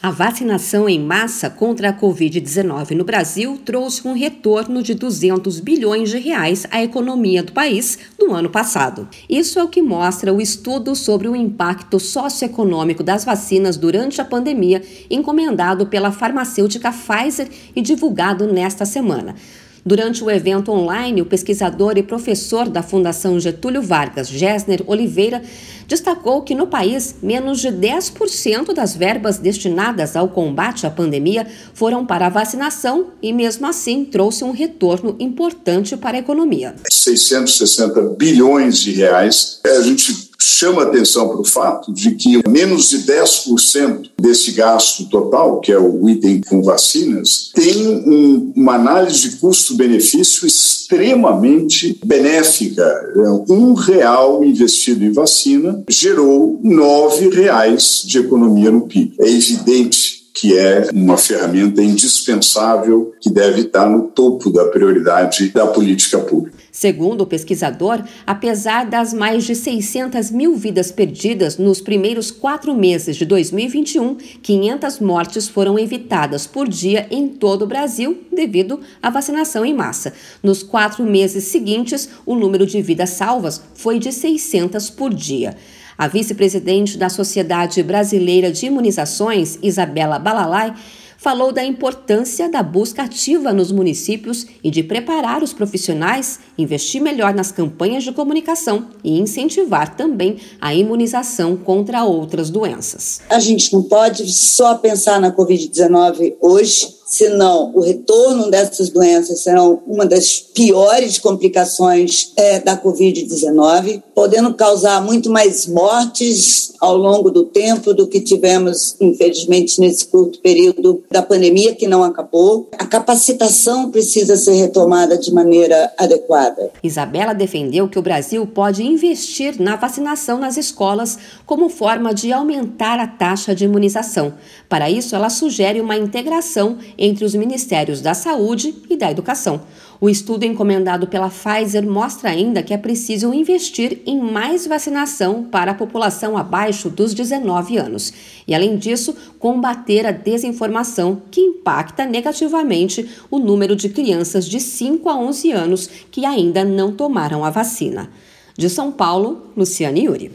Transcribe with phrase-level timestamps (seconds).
[0.00, 6.08] A vacinação em massa contra a Covid-19 no Brasil trouxe um retorno de 200 bilhões
[6.08, 9.08] de reais à economia do país no ano passado.
[9.28, 14.24] Isso é o que mostra o estudo sobre o impacto socioeconômico das vacinas durante a
[14.24, 19.34] pandemia, encomendado pela farmacêutica Pfizer e divulgado nesta semana.
[19.84, 25.42] Durante o evento online, o pesquisador e professor da Fundação Getúlio Vargas, Gessner Oliveira,
[25.86, 32.04] destacou que no país, menos de 10% das verbas destinadas ao combate à pandemia foram
[32.04, 36.74] para a vacinação e, mesmo assim, trouxe um retorno importante para a economia.
[36.90, 39.60] 660 bilhões de reais.
[39.64, 45.60] A gente chama atenção para o fato de que menos de 10% desse gasto total,
[45.60, 52.82] que é o item com vacinas, tem um, uma análise de custo-benefício extremamente benéfica.
[52.82, 59.14] É, um real investido em vacina gerou nove reais de economia no PIB.
[59.20, 65.66] É evidente que é uma ferramenta indispensável que deve estar no topo da prioridade da
[65.66, 66.56] política pública.
[66.70, 73.16] Segundo o pesquisador, apesar das mais de 600 mil vidas perdidas nos primeiros quatro meses
[73.16, 79.64] de 2021, 500 mortes foram evitadas por dia em todo o Brasil devido à vacinação
[79.64, 80.12] em massa.
[80.40, 85.56] Nos quatro meses seguintes, o número de vidas salvas foi de 600 por dia.
[85.98, 90.72] A vice-presidente da Sociedade Brasileira de Imunizações, Isabela Balalai,
[91.16, 97.34] falou da importância da busca ativa nos municípios e de preparar os profissionais, investir melhor
[97.34, 103.20] nas campanhas de comunicação e incentivar também a imunização contra outras doenças.
[103.28, 109.82] A gente não pode só pensar na Covid-19 hoje senão o retorno dessas doenças serão
[109.86, 117.44] uma das piores complicações é, da Covid-19, podendo causar muito mais mortes ao longo do
[117.44, 122.68] tempo do que tivemos, infelizmente, nesse curto período da pandemia que não acabou.
[122.78, 126.70] A capacitação precisa ser retomada de maneira adequada.
[126.82, 132.98] Isabela defendeu que o Brasil pode investir na vacinação nas escolas como forma de aumentar
[132.98, 134.34] a taxa de imunização.
[134.68, 139.60] Para isso, ela sugere uma integração entre os Ministérios da Saúde e da Educação.
[140.00, 145.72] O estudo encomendado pela Pfizer mostra ainda que é preciso investir em mais vacinação para
[145.72, 146.36] a população
[146.68, 148.12] abaixo dos 19 anos.
[148.46, 155.08] E, além disso, combater a desinformação que impacta negativamente o número de crianças de 5
[155.08, 158.10] a 11 anos que ainda não tomaram a vacina.
[158.56, 160.30] De São Paulo, Luciane Yuri.